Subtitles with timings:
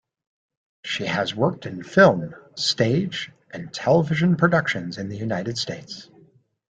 [0.83, 6.09] She has worked in film, stage and television productions in the United States.